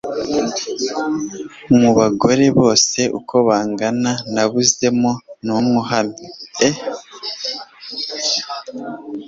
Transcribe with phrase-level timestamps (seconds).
[1.77, 5.11] mu bagore bose uko bangana, nabuzemo
[5.45, 6.67] n'umw uhamye.e